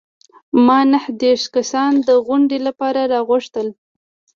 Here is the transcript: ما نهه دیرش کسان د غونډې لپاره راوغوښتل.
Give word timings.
ما 0.65 0.79
نهه 0.91 1.09
دیرش 1.21 1.43
کسان 1.55 1.91
د 2.07 2.09
غونډې 2.25 2.57
لپاره 2.67 3.01
راوغوښتل. 3.11 3.67